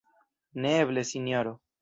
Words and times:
Neeble, 0.65 1.05
Sinjoro! 1.11 1.55